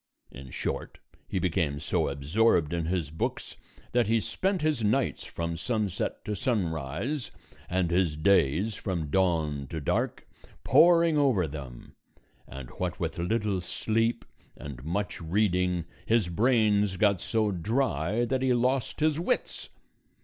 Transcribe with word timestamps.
In 0.31 0.49
short, 0.49 0.97
he 1.27 1.37
became 1.37 1.79
so 1.79 2.07
absorbed 2.07 2.73
in 2.73 2.85
his 2.87 3.11
books 3.11 3.55
that 3.91 4.07
he 4.07 4.19
spent 4.19 4.63
his 4.63 4.83
nights 4.83 5.25
from 5.25 5.57
sunset 5.57 6.25
to 6.25 6.35
sunrise, 6.35 7.29
and 7.69 7.91
his 7.91 8.15
days 8.17 8.73
from 8.73 9.11
dawn 9.11 9.67
to 9.67 9.79
dark, 9.79 10.27
poring 10.63 11.19
over 11.19 11.45
them; 11.45 11.93
and 12.47 12.71
what 12.79 12.99
with 12.99 13.19
little 13.19 13.61
sleep 13.61 14.25
and 14.57 14.83
much 14.83 15.21
reading 15.21 15.85
his 16.07 16.29
brains 16.29 16.97
got 16.97 17.21
so 17.21 17.51
dry 17.51 18.25
that 18.25 18.41
he 18.41 18.55
lost 18.55 19.01
his 19.01 19.19
wits. 19.19 19.69